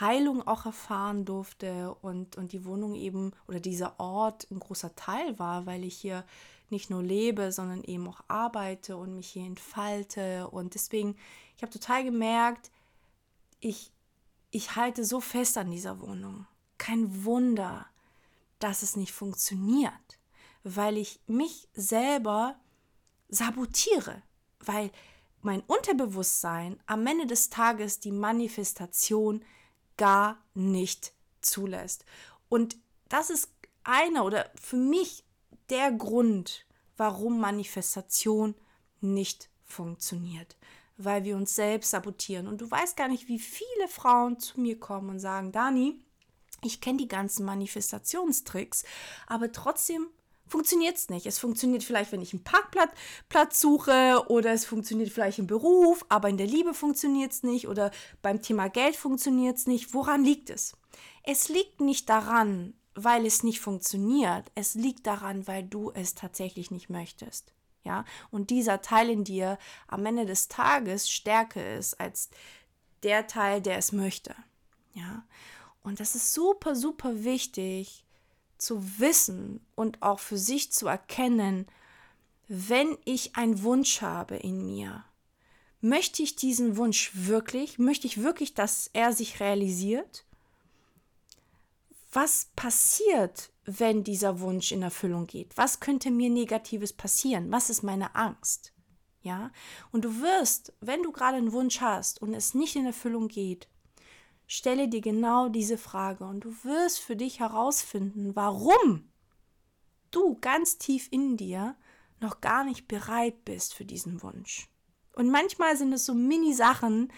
Heilung 0.00 0.46
auch 0.46 0.66
erfahren 0.66 1.24
durfte 1.24 1.94
und, 2.02 2.36
und 2.36 2.52
die 2.52 2.64
Wohnung 2.64 2.94
eben 2.94 3.32
oder 3.46 3.60
dieser 3.60 4.00
Ort 4.00 4.50
ein 4.50 4.58
großer 4.58 4.94
Teil 4.96 5.38
war, 5.38 5.66
weil 5.66 5.84
ich 5.84 5.96
hier 5.96 6.24
nicht 6.70 6.90
nur 6.90 7.02
lebe, 7.02 7.52
sondern 7.52 7.84
eben 7.84 8.08
auch 8.08 8.22
arbeite 8.28 8.96
und 8.96 9.14
mich 9.14 9.28
hier 9.28 9.44
entfalte. 9.44 10.48
Und 10.48 10.74
deswegen, 10.74 11.16
ich 11.56 11.62
habe 11.62 11.72
total 11.72 12.04
gemerkt, 12.04 12.70
ich, 13.60 13.92
ich 14.50 14.74
halte 14.76 15.04
so 15.04 15.20
fest 15.20 15.58
an 15.58 15.70
dieser 15.70 16.00
Wohnung. 16.00 16.46
Kein 16.78 17.24
Wunder, 17.24 17.86
dass 18.58 18.82
es 18.82 18.96
nicht 18.96 19.12
funktioniert, 19.12 20.18
weil 20.64 20.96
ich 20.96 21.20
mich 21.26 21.68
selber 21.74 22.56
sabotiere, 23.28 24.22
weil 24.60 24.90
mein 25.42 25.60
Unterbewusstsein 25.60 26.80
am 26.86 27.06
Ende 27.06 27.26
des 27.26 27.50
Tages 27.50 28.00
die 28.00 28.12
Manifestation 28.12 29.44
gar 30.02 30.42
nicht 30.54 31.12
zulässt. 31.42 32.04
Und 32.48 32.76
das 33.08 33.30
ist 33.30 33.52
einer 33.84 34.24
oder 34.24 34.50
für 34.60 34.76
mich 34.76 35.24
der 35.70 35.92
Grund, 35.92 36.66
warum 36.96 37.38
Manifestation 37.38 38.56
nicht 39.00 39.48
funktioniert, 39.62 40.56
weil 40.96 41.22
wir 41.22 41.36
uns 41.36 41.54
selbst 41.54 41.90
sabotieren. 41.90 42.48
Und 42.48 42.60
du 42.60 42.68
weißt 42.68 42.96
gar 42.96 43.06
nicht, 43.06 43.28
wie 43.28 43.38
viele 43.38 43.86
Frauen 43.86 44.40
zu 44.40 44.60
mir 44.60 44.80
kommen 44.80 45.08
und 45.08 45.20
sagen, 45.20 45.52
Dani, 45.52 46.04
ich 46.64 46.80
kenne 46.80 46.98
die 46.98 47.08
ganzen 47.08 47.46
Manifestationstricks, 47.46 48.82
aber 49.28 49.52
trotzdem 49.52 50.08
funktioniert 50.52 50.96
es 50.96 51.08
nicht. 51.08 51.26
Es 51.26 51.38
funktioniert 51.38 51.82
vielleicht, 51.82 52.12
wenn 52.12 52.20
ich 52.20 52.32
einen 52.32 52.44
Parkplatz 52.44 52.92
Platz 53.28 53.60
suche 53.60 54.22
oder 54.28 54.52
es 54.52 54.64
funktioniert 54.64 55.10
vielleicht 55.10 55.38
im 55.38 55.46
Beruf, 55.46 56.04
aber 56.08 56.28
in 56.28 56.36
der 56.36 56.46
Liebe 56.46 56.74
funktioniert 56.74 57.32
es 57.32 57.42
nicht 57.42 57.66
oder 57.66 57.90
beim 58.20 58.42
Thema 58.42 58.68
Geld 58.68 58.94
funktioniert 58.94 59.56
es 59.56 59.66
nicht. 59.66 59.94
Woran 59.94 60.22
liegt 60.22 60.50
es? 60.50 60.76
Es 61.24 61.48
liegt 61.48 61.80
nicht 61.80 62.08
daran, 62.08 62.74
weil 62.94 63.24
es 63.24 63.42
nicht 63.42 63.60
funktioniert. 63.60 64.52
Es 64.54 64.74
liegt 64.74 65.06
daran, 65.06 65.46
weil 65.46 65.64
du 65.64 65.90
es 65.90 66.14
tatsächlich 66.14 66.70
nicht 66.70 66.90
möchtest. 66.90 67.52
Ja, 67.84 68.04
und 68.30 68.50
dieser 68.50 68.80
Teil 68.80 69.10
in 69.10 69.24
dir 69.24 69.58
am 69.88 70.06
Ende 70.06 70.26
des 70.26 70.46
Tages 70.46 71.10
stärker 71.10 71.76
ist 71.76 71.98
als 71.98 72.30
der 73.02 73.26
Teil, 73.26 73.60
der 73.60 73.78
es 73.78 73.90
möchte. 73.90 74.36
Ja, 74.92 75.24
und 75.82 75.98
das 75.98 76.14
ist 76.14 76.32
super, 76.32 76.76
super 76.76 77.24
wichtig 77.24 78.01
zu 78.62 78.98
wissen 78.98 79.60
und 79.74 80.02
auch 80.02 80.20
für 80.20 80.38
sich 80.38 80.72
zu 80.72 80.86
erkennen, 80.86 81.66
wenn 82.48 82.98
ich 83.04 83.36
einen 83.36 83.62
Wunsch 83.62 84.02
habe 84.02 84.36
in 84.36 84.64
mir, 84.64 85.04
möchte 85.80 86.22
ich 86.22 86.36
diesen 86.36 86.76
Wunsch 86.76 87.12
wirklich? 87.14 87.78
Möchte 87.78 88.06
ich 88.06 88.22
wirklich, 88.22 88.54
dass 88.54 88.90
er 88.92 89.12
sich 89.12 89.40
realisiert? 89.40 90.24
was 92.12 92.50
passiert, 92.54 93.50
wenn 93.64 94.04
dieser 94.04 94.40
Wunsch 94.40 94.72
in 94.72 94.82
Erfüllung 94.82 95.26
geht? 95.26 95.56
Was 95.56 95.80
könnte 95.80 96.10
mir 96.10 96.30
Negatives 96.30 96.92
passieren? 96.92 97.50
Was 97.50 97.70
ist 97.70 97.82
meine 97.82 98.14
Angst? 98.14 98.72
Ja, 99.22 99.52
und 99.92 100.04
du 100.04 100.20
wirst, 100.20 100.72
wenn 100.80 101.02
du 101.02 101.12
gerade 101.12 101.36
einen 101.36 101.52
Wunsch 101.52 101.80
hast 101.80 102.20
und 102.20 102.34
es 102.34 102.54
nicht 102.54 102.74
in 102.74 102.86
Erfüllung 102.86 103.28
geht, 103.28 103.68
stelle 104.56 104.88
dir 104.88 105.00
genau 105.00 105.48
diese 105.48 105.78
Frage 105.78 106.24
und 106.24 106.40
du 106.40 106.54
wirst 106.64 107.00
für 107.00 107.16
dich 107.16 107.40
herausfinden, 107.40 108.36
warum 108.36 109.10
du 110.10 110.38
ganz 110.40 110.76
tief 110.76 111.08
in 111.10 111.36
dir 111.36 111.74
noch 112.20 112.40
gar 112.40 112.62
nicht 112.62 112.86
bereit 112.86 113.44
bist 113.44 113.74
für 113.74 113.86
diesen 113.86 114.22
Wunsch. 114.22 114.68
Und 115.14 115.30
manchmal 115.30 115.76
sind 115.76 115.92
es 115.92 116.04
so 116.04 116.14
Mini-Sachen, 116.14 117.10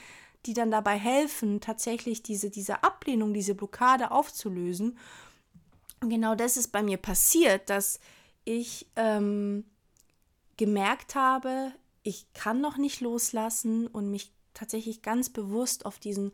die 0.46 0.54
dann 0.54 0.70
dabei 0.70 0.96
helfen, 0.96 1.60
tatsächlich 1.60 2.22
diese, 2.22 2.50
diese 2.50 2.84
Ablehnung, 2.84 3.34
diese 3.34 3.54
Blockade 3.54 4.10
aufzulösen. 4.10 4.98
Und 6.00 6.10
genau 6.10 6.34
das 6.34 6.56
ist 6.56 6.68
bei 6.68 6.82
mir 6.82 6.98
passiert, 6.98 7.68
dass 7.68 7.98
ich 8.44 8.86
ähm, 8.94 9.64
gemerkt 10.56 11.14
habe, 11.14 11.72
ich 12.02 12.32
kann 12.32 12.60
noch 12.60 12.76
nicht 12.76 13.00
loslassen 13.00 13.86
und 13.86 14.10
mich 14.10 14.32
tatsächlich 14.52 15.02
ganz 15.02 15.30
bewusst 15.30 15.84
auf 15.86 15.98
diesen 15.98 16.32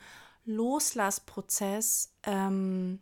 Loslassprozess 0.54 2.12
ähm, 2.25 3.00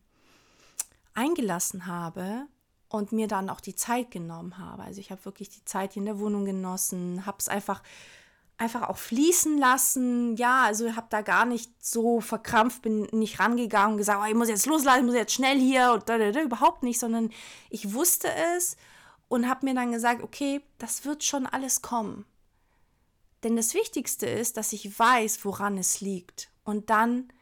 eingelassen 1.15 1.87
habe 1.87 2.47
und 2.89 3.13
mir 3.13 3.29
dann 3.29 3.51
auch 3.51 3.61
die 3.61 3.75
Zeit 3.75 4.11
genommen 4.11 4.59
habe. 4.59 4.83
Also 4.83 5.01
ich 5.01 5.11
habe 5.11 5.25
wirklich 5.25 5.51
die 5.51 5.65
Zeit 5.65 5.93
hier 5.93 6.01
in 6.01 6.07
der 6.07 6.19
Wohnung 6.19 6.45
genossen, 6.45 7.27
habe 7.27 7.39
es 7.39 7.49
einfach 7.49 7.83
einfach 8.59 8.89
auch 8.89 8.99
fließen 8.99 9.57
lassen. 9.57 10.37
Ja, 10.37 10.65
also 10.65 10.95
habe 10.97 11.07
da 11.11 11.23
gar 11.23 11.47
nicht 11.47 11.73
so 11.81 12.21
verkrampft, 12.21 12.83
bin 12.83 13.03
nicht 13.13 13.39
rangegangen 13.39 13.93
und 13.93 13.99
gesagt, 13.99 14.21
oh, 14.21 14.29
ich 14.29 14.35
muss 14.35 14.49
jetzt 14.49 14.67
loslassen, 14.67 15.01
ich 15.01 15.07
muss 15.07 15.15
jetzt 15.15 15.33
schnell 15.33 15.59
hier 15.59 15.93
und 15.93 16.09
da, 16.09 16.19
da, 16.19 16.33
da, 16.33 16.43
überhaupt 16.43 16.83
nicht, 16.83 16.99
sondern 16.99 17.31
ich 17.71 17.95
wusste 17.95 18.29
es 18.57 18.77
und 19.29 19.49
habe 19.49 19.65
mir 19.65 19.75
dann 19.75 19.93
gesagt, 19.93 20.23
okay, 20.23 20.61
das 20.79 21.05
wird 21.05 21.23
schon 21.23 21.47
alles 21.47 21.83
kommen. 21.83 22.27
Denn 23.45 23.55
das 23.55 23.75
Wichtigste 23.75 24.27
ist, 24.27 24.57
dass 24.57 24.73
ich 24.73 24.99
weiß, 24.99 25.45
woran 25.45 25.79
es 25.79 26.01
liegt 26.01 26.51
und 26.65 26.91
dann 26.91 27.33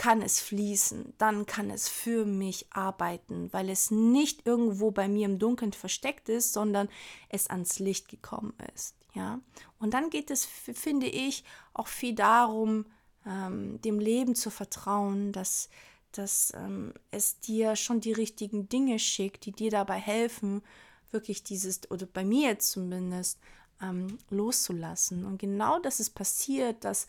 kann 0.00 0.22
es 0.22 0.40
fließen, 0.40 1.12
dann 1.18 1.44
kann 1.44 1.68
es 1.68 1.86
für 1.86 2.24
mich 2.24 2.66
arbeiten, 2.70 3.52
weil 3.52 3.68
es 3.68 3.90
nicht 3.90 4.46
irgendwo 4.46 4.90
bei 4.92 5.08
mir 5.08 5.26
im 5.26 5.38
Dunkeln 5.38 5.74
versteckt 5.74 6.30
ist, 6.30 6.54
sondern 6.54 6.88
es 7.28 7.48
ans 7.48 7.78
Licht 7.80 8.08
gekommen 8.08 8.54
ist. 8.74 8.94
Ja, 9.12 9.40
und 9.78 9.92
dann 9.92 10.08
geht 10.08 10.30
es, 10.30 10.46
finde 10.46 11.06
ich, 11.06 11.44
auch 11.74 11.86
viel 11.86 12.14
darum, 12.14 12.86
ähm, 13.26 13.78
dem 13.82 13.98
Leben 13.98 14.34
zu 14.34 14.48
vertrauen, 14.48 15.32
dass, 15.32 15.68
dass 16.12 16.54
ähm, 16.56 16.94
es 17.10 17.38
dir 17.40 17.76
schon 17.76 18.00
die 18.00 18.12
richtigen 18.12 18.70
Dinge 18.70 18.98
schickt, 18.98 19.44
die 19.44 19.52
dir 19.52 19.70
dabei 19.70 19.98
helfen, 19.98 20.62
wirklich 21.10 21.42
dieses, 21.42 21.90
oder 21.90 22.06
bei 22.06 22.24
mir 22.24 22.48
jetzt 22.48 22.70
zumindest, 22.70 23.38
ähm, 23.82 24.16
loszulassen. 24.30 25.26
Und 25.26 25.36
genau 25.36 25.78
das 25.78 26.00
ist 26.00 26.14
passiert, 26.14 26.84
dass, 26.84 27.06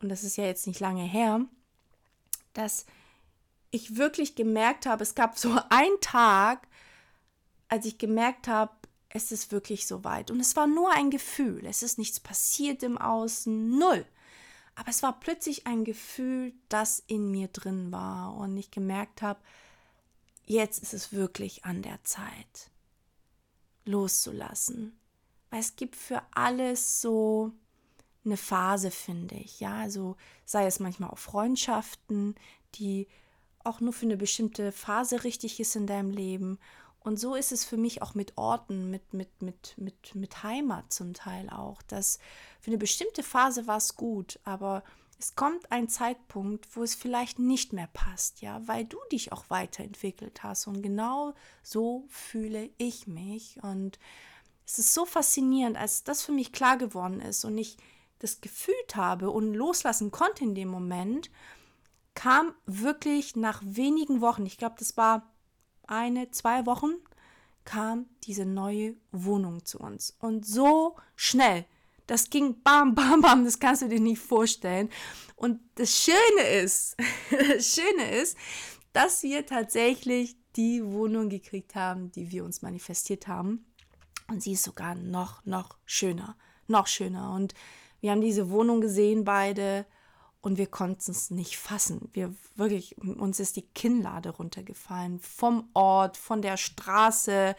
und 0.00 0.08
das 0.08 0.24
ist 0.24 0.38
ja 0.38 0.44
jetzt 0.44 0.66
nicht 0.66 0.80
lange 0.80 1.04
her, 1.04 1.46
dass 2.52 2.86
ich 3.70 3.96
wirklich 3.96 4.34
gemerkt 4.34 4.86
habe, 4.86 5.02
es 5.02 5.14
gab 5.14 5.38
so 5.38 5.58
einen 5.70 6.00
Tag, 6.00 6.68
als 7.68 7.86
ich 7.86 7.98
gemerkt 7.98 8.48
habe, 8.48 8.72
es 9.08 9.32
ist 9.32 9.52
wirklich 9.52 9.86
so 9.86 10.04
weit. 10.04 10.30
Und 10.30 10.40
es 10.40 10.56
war 10.56 10.66
nur 10.66 10.90
ein 10.92 11.10
Gefühl. 11.10 11.66
Es 11.66 11.82
ist 11.82 11.98
nichts 11.98 12.18
passiert 12.18 12.82
im 12.82 12.96
Außen, 12.96 13.78
null. 13.78 14.06
Aber 14.74 14.88
es 14.88 15.02
war 15.02 15.20
plötzlich 15.20 15.66
ein 15.66 15.84
Gefühl, 15.84 16.54
das 16.68 17.02
in 17.06 17.30
mir 17.30 17.48
drin 17.48 17.92
war 17.92 18.34
und 18.36 18.56
ich 18.56 18.70
gemerkt 18.70 19.20
habe, 19.20 19.40
jetzt 20.46 20.82
ist 20.82 20.94
es 20.94 21.12
wirklich 21.12 21.64
an 21.64 21.82
der 21.82 22.02
Zeit, 22.04 22.70
loszulassen. 23.84 24.98
Weil 25.50 25.60
es 25.60 25.76
gibt 25.76 25.96
für 25.96 26.22
alles 26.32 27.02
so 27.02 27.52
eine 28.24 28.36
Phase, 28.36 28.90
finde 28.90 29.34
ich. 29.36 29.60
Ja, 29.60 29.74
also 29.76 30.16
sei 30.44 30.66
es 30.66 30.80
manchmal 30.80 31.10
auch 31.10 31.18
Freundschaften, 31.18 32.34
die 32.76 33.08
auch 33.64 33.80
nur 33.80 33.92
für 33.92 34.06
eine 34.06 34.16
bestimmte 34.16 34.72
Phase 34.72 35.24
richtig 35.24 35.60
ist 35.60 35.76
in 35.76 35.86
deinem 35.86 36.10
Leben 36.10 36.58
und 37.04 37.18
so 37.18 37.34
ist 37.34 37.52
es 37.52 37.64
für 37.64 37.76
mich 37.76 38.00
auch 38.00 38.14
mit 38.14 38.38
Orten, 38.38 38.90
mit, 38.90 39.12
mit, 39.12 39.42
mit, 39.42 39.74
mit, 39.76 40.14
mit 40.14 40.42
Heimat 40.42 40.92
zum 40.92 41.14
Teil 41.14 41.50
auch. 41.50 41.82
Dass 41.82 42.18
für 42.60 42.70
eine 42.70 42.78
bestimmte 42.78 43.22
Phase 43.22 43.66
war 43.66 43.78
es 43.78 43.96
gut, 43.96 44.38
aber 44.44 44.84
es 45.18 45.34
kommt 45.34 45.70
ein 45.70 45.88
Zeitpunkt, 45.88 46.68
wo 46.76 46.82
es 46.82 46.94
vielleicht 46.94 47.38
nicht 47.38 47.72
mehr 47.72 47.88
passt, 47.92 48.40
ja, 48.40 48.66
weil 48.66 48.84
du 48.84 48.98
dich 49.10 49.32
auch 49.32 49.44
weiterentwickelt 49.48 50.42
hast. 50.42 50.66
Und 50.66 50.82
genau 50.82 51.34
so 51.62 52.04
fühle 52.08 52.70
ich 52.78 53.06
mich. 53.08 53.58
Und 53.62 53.98
es 54.64 54.78
ist 54.78 54.94
so 54.94 55.04
faszinierend, 55.04 55.76
als 55.76 56.04
das 56.04 56.22
für 56.22 56.32
mich 56.32 56.52
klar 56.52 56.76
geworden 56.76 57.20
ist 57.20 57.44
und 57.44 57.58
ich 57.58 57.76
das 58.22 58.40
gefühlt 58.40 58.96
habe 58.96 59.30
und 59.30 59.52
loslassen 59.52 60.10
konnte 60.10 60.44
in 60.44 60.54
dem 60.54 60.68
Moment, 60.68 61.30
kam 62.14 62.54
wirklich 62.66 63.36
nach 63.36 63.62
wenigen 63.64 64.20
Wochen, 64.20 64.46
ich 64.46 64.58
glaube, 64.58 64.76
das 64.78 64.96
war 64.96 65.30
eine, 65.86 66.30
zwei 66.30 66.64
Wochen 66.66 66.92
kam 67.64 68.06
diese 68.24 68.44
neue 68.44 68.96
Wohnung 69.12 69.64
zu 69.64 69.78
uns. 69.78 70.16
Und 70.18 70.46
so 70.46 70.96
schnell. 71.14 71.64
Das 72.06 72.30
ging 72.30 72.60
bam, 72.62 72.94
bam, 72.94 73.20
bam, 73.20 73.44
das 73.44 73.58
kannst 73.58 73.82
du 73.82 73.88
dir 73.88 74.00
nicht 74.00 74.20
vorstellen. 74.20 74.90
Und 75.36 75.60
das 75.76 75.96
Schöne 75.96 76.48
ist, 76.62 76.96
das 77.30 77.74
Schöne 77.74 78.10
ist, 78.20 78.36
dass 78.92 79.22
wir 79.22 79.46
tatsächlich 79.46 80.36
die 80.56 80.84
Wohnung 80.84 81.28
gekriegt 81.28 81.74
haben, 81.74 82.10
die 82.12 82.30
wir 82.30 82.44
uns 82.44 82.62
manifestiert 82.62 83.28
haben. 83.28 83.64
Und 84.28 84.42
sie 84.42 84.52
ist 84.52 84.64
sogar 84.64 84.94
noch, 84.94 85.44
noch 85.44 85.76
schöner, 85.84 86.36
noch 86.66 86.86
schöner. 86.86 87.32
Und 87.32 87.54
wir 88.02 88.10
haben 88.10 88.20
diese 88.20 88.50
Wohnung 88.50 88.80
gesehen, 88.80 89.24
beide 89.24 89.86
und 90.42 90.58
wir 90.58 90.66
konnten 90.66 91.12
es 91.12 91.30
nicht 91.30 91.56
fassen. 91.56 92.10
Wir 92.12 92.34
wirklich, 92.56 92.98
uns 92.98 93.38
ist 93.38 93.54
die 93.54 93.62
Kinnlade 93.62 94.30
runtergefallen. 94.30 95.20
Vom 95.20 95.68
Ort, 95.72 96.16
von 96.16 96.42
der 96.42 96.56
Straße 96.56 97.54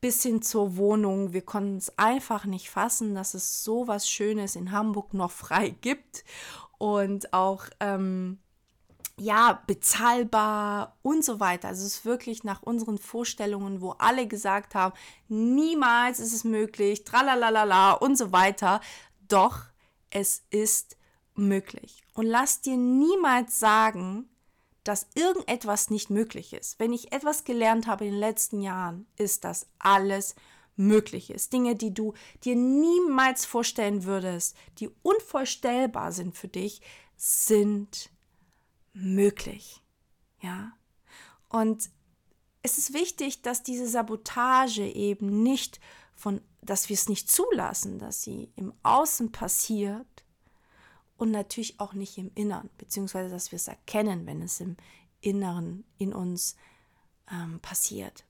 bis 0.00 0.22
hin 0.22 0.40
zur 0.40 0.76
Wohnung. 0.76 1.32
Wir 1.32 1.42
konnten 1.42 1.76
es 1.76 1.98
einfach 1.98 2.44
nicht 2.44 2.70
fassen, 2.70 3.16
dass 3.16 3.34
es 3.34 3.64
so 3.64 3.88
was 3.88 4.08
Schönes 4.08 4.54
in 4.54 4.70
Hamburg 4.70 5.14
noch 5.14 5.32
frei 5.32 5.70
gibt. 5.70 6.24
Und 6.78 7.32
auch, 7.32 7.64
ähm, 7.80 8.38
ja, 9.18 9.60
bezahlbar 9.66 10.96
und 11.02 11.24
so 11.24 11.40
weiter. 11.40 11.68
Also 11.68 11.84
es 11.84 11.96
ist 11.96 12.04
wirklich 12.04 12.44
nach 12.44 12.62
unseren 12.62 12.98
Vorstellungen, 12.98 13.80
wo 13.80 13.90
alle 13.98 14.28
gesagt 14.28 14.76
haben, 14.76 14.94
niemals 15.28 16.20
ist 16.20 16.32
es 16.32 16.44
möglich, 16.44 17.02
tralalala 17.02 17.92
und 17.92 18.16
so 18.16 18.30
weiter. 18.30 18.80
Doch 19.26 19.71
es 20.12 20.44
ist 20.50 20.96
möglich. 21.34 22.02
Und 22.14 22.26
lass 22.26 22.60
dir 22.60 22.76
niemals 22.76 23.58
sagen, 23.58 24.28
dass 24.84 25.06
irgendetwas 25.14 25.90
nicht 25.90 26.10
möglich 26.10 26.52
ist. 26.52 26.78
Wenn 26.78 26.92
ich 26.92 27.12
etwas 27.12 27.44
gelernt 27.44 27.86
habe 27.86 28.04
in 28.04 28.12
den 28.12 28.20
letzten 28.20 28.60
Jahren, 28.60 29.06
ist, 29.16 29.44
dass 29.44 29.66
alles 29.78 30.34
möglich 30.76 31.30
ist. 31.30 31.52
Dinge, 31.52 31.76
die 31.76 31.94
du 31.94 32.14
dir 32.44 32.56
niemals 32.56 33.44
vorstellen 33.44 34.04
würdest, 34.04 34.56
die 34.78 34.90
unvorstellbar 35.02 36.12
sind 36.12 36.36
für 36.36 36.48
dich, 36.48 36.80
sind 37.16 38.10
möglich. 38.92 39.82
Ja? 40.40 40.72
Und 41.48 41.90
es 42.62 42.78
ist 42.78 42.92
wichtig, 42.92 43.42
dass 43.42 43.62
diese 43.62 43.86
Sabotage 43.86 44.84
eben 44.84 45.42
nicht 45.42 45.80
von, 46.14 46.40
dass 46.62 46.88
wir 46.88 46.94
es 46.94 47.08
nicht 47.08 47.30
zulassen, 47.30 47.98
dass 47.98 48.22
sie 48.22 48.50
im 48.56 48.72
Außen 48.82 49.32
passiert 49.32 50.06
und 51.16 51.30
natürlich 51.30 51.78
auch 51.80 51.92
nicht 51.92 52.18
im 52.18 52.30
Inneren, 52.34 52.70
beziehungsweise 52.78 53.30
dass 53.30 53.52
wir 53.52 53.56
es 53.56 53.68
erkennen, 53.68 54.26
wenn 54.26 54.42
es 54.42 54.60
im 54.60 54.76
Inneren 55.20 55.84
in 55.98 56.14
uns 56.14 56.56
ähm, 57.30 57.60
passiert. 57.60 58.24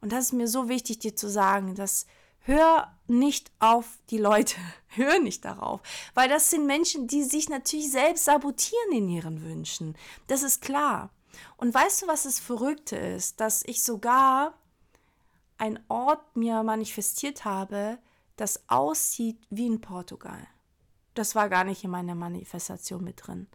Und 0.00 0.12
das 0.12 0.26
ist 0.26 0.32
mir 0.32 0.48
so 0.48 0.68
wichtig, 0.68 0.98
dir 0.98 1.16
zu 1.16 1.30
sagen, 1.30 1.74
dass 1.74 2.06
hör 2.40 2.92
nicht 3.06 3.50
auf 3.58 3.86
die 4.10 4.18
Leute, 4.18 4.56
hör 4.88 5.18
nicht 5.18 5.44
darauf, 5.44 5.80
weil 6.14 6.28
das 6.28 6.50
sind 6.50 6.66
Menschen, 6.66 7.06
die 7.06 7.22
sich 7.22 7.48
natürlich 7.48 7.90
selbst 7.90 8.24
sabotieren 8.24 8.92
in 8.92 9.08
ihren 9.08 9.42
Wünschen. 9.42 9.96
Das 10.26 10.42
ist 10.42 10.60
klar. 10.60 11.10
Und 11.56 11.74
weißt 11.74 12.02
du, 12.02 12.06
was 12.06 12.24
das 12.24 12.38
Verrückte 12.38 12.96
ist? 12.96 13.40
Dass 13.40 13.64
ich 13.64 13.82
sogar 13.82 14.54
ein 15.64 15.82
Ort 15.88 16.36
mir 16.36 16.62
manifestiert 16.62 17.46
habe, 17.46 17.98
das 18.36 18.68
aussieht 18.68 19.38
wie 19.48 19.66
in 19.66 19.80
Portugal. 19.80 20.46
Das 21.14 21.34
war 21.34 21.48
gar 21.48 21.64
nicht 21.64 21.84
in 21.84 21.90
meiner 21.90 22.14
Manifestation 22.14 23.02
mit 23.02 23.26
drin. 23.26 23.46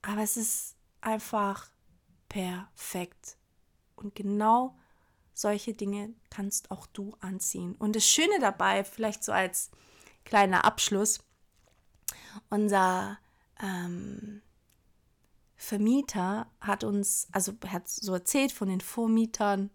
Aber 0.00 0.22
es 0.22 0.38
ist 0.38 0.76
einfach 1.02 1.68
perfekt. 2.30 3.36
Und 3.94 4.14
genau 4.14 4.74
solche 5.34 5.74
Dinge 5.74 6.14
kannst 6.30 6.70
auch 6.70 6.86
du 6.86 7.14
anziehen. 7.20 7.74
Und 7.74 7.94
das 7.94 8.06
Schöne 8.06 8.38
dabei, 8.40 8.82
vielleicht 8.82 9.22
so 9.22 9.32
als 9.32 9.70
kleiner 10.24 10.64
Abschluss, 10.64 11.20
unser 12.48 13.18
ähm, 13.60 14.40
Vermieter 15.56 16.46
hat 16.60 16.84
uns, 16.84 17.28
also 17.32 17.52
hat 17.68 17.86
so 17.88 18.14
erzählt 18.14 18.52
von 18.52 18.68
den 18.68 18.80
Vormietern 18.80 19.70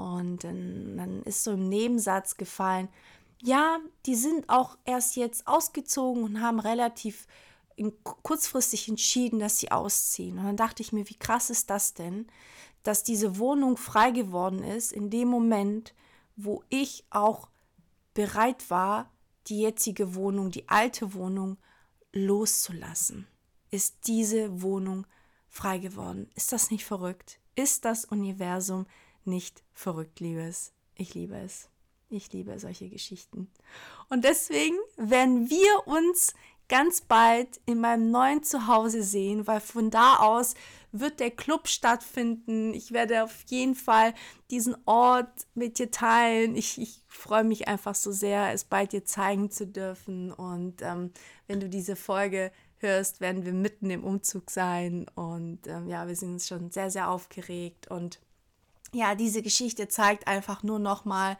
und 0.00 0.44
dann, 0.44 1.22
ist 1.24 1.44
so 1.44 1.52
im 1.52 1.68
Nebensatz 1.68 2.36
gefallen, 2.36 2.88
ja, 3.42 3.78
die 4.06 4.14
sind 4.14 4.48
auch 4.48 4.76
erst 4.84 5.16
jetzt 5.16 5.46
ausgezogen 5.46 6.24
und 6.24 6.42
haben 6.42 6.60
relativ 6.60 7.26
kurzfristig 8.22 8.88
entschieden, 8.88 9.38
dass 9.38 9.58
sie 9.58 9.70
ausziehen. 9.70 10.38
Und 10.38 10.44
dann 10.44 10.56
dachte 10.56 10.82
ich 10.82 10.92
mir, 10.92 11.08
wie 11.08 11.18
krass 11.18 11.48
ist 11.48 11.70
das 11.70 11.94
denn, 11.94 12.26
dass 12.82 13.02
diese 13.02 13.38
Wohnung 13.38 13.76
frei 13.76 14.10
geworden 14.10 14.62
ist 14.62 14.92
in 14.92 15.08
dem 15.10 15.28
Moment, 15.28 15.94
wo 16.36 16.62
ich 16.68 17.04
auch 17.10 17.48
bereit 18.14 18.68
war, 18.70 19.10
die 19.46 19.60
jetzige 19.60 20.14
Wohnung, 20.14 20.50
die 20.50 20.68
alte 20.68 21.14
Wohnung 21.14 21.56
loszulassen. 22.12 23.26
Ist 23.70 24.06
diese 24.06 24.62
Wohnung 24.62 25.06
frei 25.48 25.78
geworden. 25.78 26.28
Ist 26.34 26.52
das 26.52 26.70
nicht 26.70 26.84
verrückt? 26.84 27.40
Ist 27.54 27.84
das 27.84 28.04
Universum 28.04 28.86
nicht 29.24 29.62
verrückt, 29.72 30.20
Liebes? 30.20 30.72
Ich 30.94 31.14
liebe 31.14 31.36
es. 31.36 31.68
Ich 32.08 32.32
liebe 32.32 32.58
solche 32.58 32.88
Geschichten. 32.88 33.50
Und 34.08 34.24
deswegen 34.24 34.76
werden 34.96 35.48
wir 35.48 35.86
uns 35.86 36.34
ganz 36.70 37.00
bald 37.00 37.60
in 37.66 37.80
meinem 37.80 38.10
neuen 38.10 38.42
Zuhause 38.42 39.02
sehen, 39.02 39.46
weil 39.46 39.60
von 39.60 39.90
da 39.90 40.16
aus 40.16 40.54
wird 40.92 41.20
der 41.20 41.30
Club 41.32 41.68
stattfinden. 41.68 42.74
Ich 42.74 42.92
werde 42.92 43.24
auf 43.24 43.44
jeden 43.48 43.74
Fall 43.74 44.14
diesen 44.50 44.76
Ort 44.86 45.46
mit 45.54 45.78
dir 45.78 45.90
teilen. 45.90 46.56
Ich, 46.56 46.80
ich 46.80 47.02
freue 47.08 47.44
mich 47.44 47.68
einfach 47.68 47.94
so 47.94 48.12
sehr, 48.12 48.52
es 48.52 48.64
bald 48.64 48.92
dir 48.92 49.04
zeigen 49.04 49.50
zu 49.50 49.66
dürfen. 49.66 50.32
Und 50.32 50.80
ähm, 50.82 51.12
wenn 51.48 51.60
du 51.60 51.68
diese 51.68 51.96
Folge 51.96 52.52
hörst, 52.78 53.20
werden 53.20 53.44
wir 53.44 53.52
mitten 53.52 53.90
im 53.90 54.04
Umzug 54.04 54.50
sein. 54.50 55.06
Und 55.14 55.66
ähm, 55.66 55.88
ja, 55.88 56.06
wir 56.06 56.16
sind 56.16 56.40
schon 56.42 56.70
sehr, 56.70 56.90
sehr 56.90 57.10
aufgeregt. 57.10 57.90
Und 57.90 58.20
ja, 58.92 59.14
diese 59.14 59.42
Geschichte 59.42 59.88
zeigt 59.88 60.26
einfach 60.26 60.62
nur 60.62 60.78
noch 60.78 61.04
mal, 61.04 61.36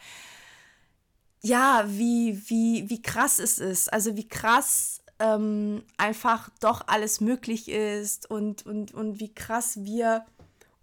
ja, 1.43 1.85
wie, 1.87 2.43
wie, 2.49 2.89
wie 2.91 3.03
krass 3.03 3.39
es 3.39 3.59
ist. 3.59 3.93
Also 3.93 4.17
wie 4.17 4.29
krass 4.29 5.03
ähm, 5.19 5.83
einfach 5.97 6.51
doch 6.61 6.89
alles 6.89 7.21
möglich 7.21 7.69
ist 7.69 8.31
und, 8.31 8.67
und, 8.67 8.93
und 8.93 9.21
wie 9.21 9.33
krass 9.33 9.85
wir 9.85 10.25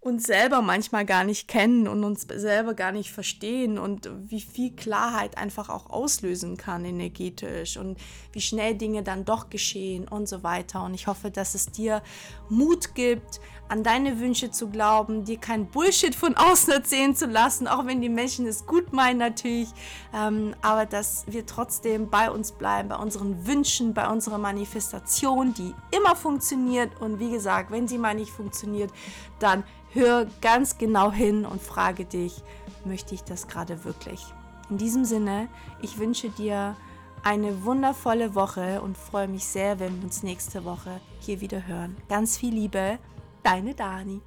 uns 0.08 0.24
selber 0.24 0.62
manchmal 0.62 1.04
gar 1.04 1.24
nicht 1.24 1.46
kennen 1.46 1.86
und 1.86 2.02
uns 2.02 2.22
selber 2.22 2.74
gar 2.74 2.92
nicht 2.92 3.12
verstehen 3.12 3.78
und 3.78 4.10
wie 4.28 4.40
viel 4.40 4.72
Klarheit 4.72 5.38
einfach 5.38 5.68
auch 5.68 5.90
auslösen 5.90 6.56
kann 6.56 6.84
energetisch 6.84 7.76
und 7.76 7.98
wie 8.32 8.40
schnell 8.40 8.74
Dinge 8.74 9.02
dann 9.02 9.24
doch 9.24 9.50
geschehen 9.50 10.08
und 10.08 10.28
so 10.28 10.42
weiter. 10.42 10.84
Und 10.84 10.94
ich 10.94 11.06
hoffe, 11.06 11.30
dass 11.30 11.54
es 11.54 11.66
dir 11.66 12.02
Mut 12.48 12.94
gibt, 12.94 13.40
an 13.68 13.82
deine 13.82 14.18
Wünsche 14.18 14.50
zu 14.50 14.68
glauben, 14.68 15.24
dir 15.24 15.38
kein 15.38 15.66
Bullshit 15.66 16.14
von 16.14 16.34
außen 16.36 16.72
erzählen 16.72 17.14
zu 17.14 17.26
lassen, 17.26 17.68
auch 17.68 17.86
wenn 17.86 18.00
die 18.00 18.08
Menschen 18.08 18.46
es 18.46 18.66
gut 18.66 18.92
meinen 18.92 19.18
natürlich, 19.18 19.68
ähm, 20.14 20.54
aber 20.62 20.86
dass 20.86 21.24
wir 21.26 21.44
trotzdem 21.44 22.08
bei 22.08 22.30
uns 22.30 22.52
bleiben, 22.52 22.88
bei 22.88 22.96
unseren 22.96 23.46
Wünschen, 23.46 23.92
bei 23.92 24.08
unserer 24.08 24.38
Manifestation, 24.38 25.52
die 25.52 25.74
immer 25.94 26.16
funktioniert. 26.16 26.98
Und 27.00 27.20
wie 27.20 27.30
gesagt, 27.30 27.70
wenn 27.70 27.86
sie 27.86 27.98
mal 27.98 28.14
nicht 28.14 28.30
funktioniert, 28.30 28.90
dann 29.38 29.64
hör 29.98 30.26
ganz 30.40 30.78
genau 30.78 31.10
hin 31.12 31.44
und 31.44 31.60
frage 31.60 32.04
dich, 32.04 32.42
möchte 32.84 33.14
ich 33.14 33.24
das 33.24 33.48
gerade 33.48 33.84
wirklich? 33.84 34.24
In 34.70 34.78
diesem 34.78 35.04
Sinne, 35.04 35.48
ich 35.82 35.98
wünsche 35.98 36.30
dir 36.30 36.76
eine 37.24 37.64
wundervolle 37.64 38.34
Woche 38.34 38.80
und 38.80 38.96
freue 38.96 39.28
mich 39.28 39.44
sehr, 39.44 39.80
wenn 39.80 39.96
wir 39.96 40.04
uns 40.04 40.22
nächste 40.22 40.64
Woche 40.64 41.00
hier 41.20 41.40
wieder 41.40 41.66
hören. 41.66 41.96
Ganz 42.08 42.38
viel 42.38 42.54
Liebe, 42.54 42.98
deine 43.42 43.74
Dani. 43.74 44.20